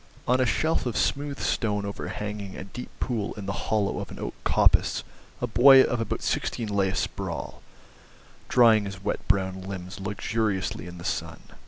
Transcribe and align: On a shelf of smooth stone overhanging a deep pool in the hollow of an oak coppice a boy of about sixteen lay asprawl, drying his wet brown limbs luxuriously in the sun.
On 0.27 0.39
a 0.41 0.47
shelf 0.47 0.87
of 0.87 0.97
smooth 0.97 1.39
stone 1.39 1.85
overhanging 1.85 2.55
a 2.57 2.63
deep 2.63 2.89
pool 2.99 3.35
in 3.35 3.45
the 3.45 3.53
hollow 3.69 3.99
of 3.99 4.09
an 4.09 4.17
oak 4.17 4.33
coppice 4.43 5.03
a 5.39 5.45
boy 5.45 5.83
of 5.83 6.01
about 6.01 6.23
sixteen 6.23 6.69
lay 6.69 6.89
asprawl, 6.89 7.61
drying 8.49 8.85
his 8.85 9.03
wet 9.03 9.19
brown 9.27 9.61
limbs 9.61 9.99
luxuriously 9.99 10.87
in 10.87 10.97
the 10.97 11.05
sun. 11.05 11.41